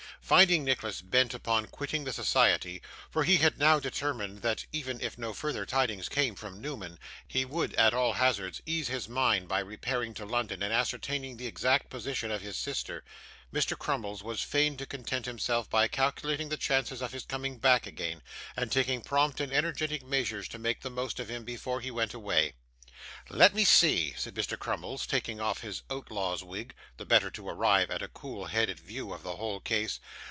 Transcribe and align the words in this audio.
Finding 0.23 0.63
Nicholas 0.63 1.01
bent 1.01 1.33
upon 1.33 1.65
quitting 1.65 2.05
the 2.05 2.13
society 2.13 2.81
for 3.09 3.25
he 3.25 3.35
had 3.39 3.57
now 3.59 3.81
determined 3.81 4.41
that, 4.43 4.65
even 4.71 5.01
if 5.01 5.17
no 5.17 5.33
further 5.33 5.65
tidings 5.65 6.07
came 6.07 6.35
from 6.35 6.61
Newman, 6.61 6.97
he 7.27 7.43
would, 7.43 7.73
at 7.75 7.93
all 7.93 8.13
hazards, 8.13 8.61
ease 8.65 8.87
his 8.87 9.09
mind 9.09 9.49
by 9.49 9.59
repairing 9.59 10.13
to 10.13 10.25
London 10.25 10.63
and 10.63 10.71
ascertaining 10.73 11.35
the 11.35 11.47
exact 11.47 11.89
position 11.89 12.31
of 12.31 12.39
his 12.39 12.55
sister 12.55 13.03
Mr. 13.53 13.77
Crummles 13.77 14.23
was 14.23 14.41
fain 14.41 14.77
to 14.77 14.85
content 14.85 15.25
himself 15.25 15.69
by 15.69 15.89
calculating 15.89 16.47
the 16.47 16.55
chances 16.55 17.01
of 17.01 17.11
his 17.11 17.25
coming 17.25 17.57
back 17.57 17.85
again, 17.85 18.21
and 18.55 18.71
taking 18.71 19.01
prompt 19.01 19.41
and 19.41 19.51
energetic 19.51 20.01
measures 20.01 20.47
to 20.47 20.57
make 20.57 20.79
the 20.79 20.89
most 20.89 21.19
of 21.19 21.27
him 21.27 21.43
before 21.43 21.81
he 21.81 21.91
went 21.91 22.13
away. 22.13 22.53
'Let 23.29 23.53
me 23.53 23.65
see,' 23.65 24.13
said 24.15 24.35
Mr. 24.35 24.57
Crummles, 24.57 25.05
taking 25.05 25.41
off 25.41 25.59
his 25.61 25.81
outlaw's 25.89 26.41
wig, 26.43 26.73
the 26.95 27.05
better 27.05 27.31
to 27.31 27.49
arrive 27.49 27.91
at 27.91 28.03
a 28.03 28.07
cool 28.07 28.45
headed 28.45 28.79
view 28.79 29.11
of 29.11 29.23
the 29.23 29.35
whole 29.35 29.59
case. 29.59 29.99